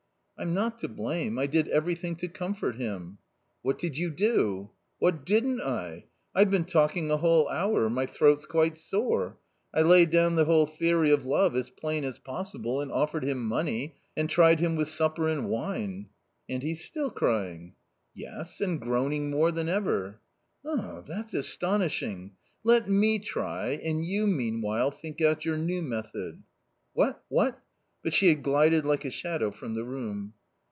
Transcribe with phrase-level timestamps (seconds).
[0.41, 3.19] "I'm not to blame; I did everything to comfort him.""
[3.61, 6.05] What did you do?"" What didn't I?
[6.33, 9.37] I've been talking a whole hour— my throat's quite sore.
[9.71, 13.45] I laid down the whole theory of love as plain as possible— and offered him
[13.45, 16.07] money— and tried him with supper and wine."
[16.47, 17.75] u And he's still crying.""
[18.15, 20.21] Yes, and groaning more than ever."
[20.65, 22.31] u That's astonishing!
[22.63, 26.43] Let me try, and you meanwhile' t think out your new method." n"
[26.93, 27.59] What, what?"
[28.03, 30.33] fiut she had glided like a shadow from the room.